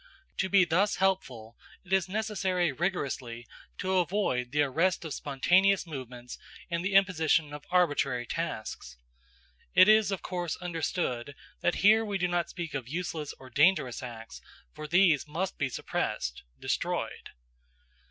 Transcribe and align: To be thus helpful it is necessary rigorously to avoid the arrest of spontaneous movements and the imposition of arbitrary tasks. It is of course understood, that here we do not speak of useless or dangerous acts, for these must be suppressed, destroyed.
To 0.37 0.49
be 0.49 0.65
thus 0.65 0.95
helpful 0.95 1.59
it 1.85 1.93
is 1.93 2.09
necessary 2.09 2.71
rigorously 2.71 3.45
to 3.77 3.99
avoid 3.99 4.51
the 4.51 4.63
arrest 4.63 5.05
of 5.05 5.13
spontaneous 5.13 5.85
movements 5.85 6.39
and 6.71 6.83
the 6.83 6.95
imposition 6.95 7.53
of 7.53 7.67
arbitrary 7.69 8.25
tasks. 8.25 8.97
It 9.75 9.87
is 9.87 10.11
of 10.11 10.23
course 10.23 10.55
understood, 10.55 11.35
that 11.59 11.75
here 11.85 12.03
we 12.03 12.17
do 12.17 12.27
not 12.27 12.49
speak 12.49 12.73
of 12.73 12.87
useless 12.87 13.31
or 13.33 13.51
dangerous 13.51 14.01
acts, 14.01 14.41
for 14.73 14.87
these 14.87 15.27
must 15.27 15.59
be 15.59 15.69
suppressed, 15.69 16.41
destroyed. 16.59 17.29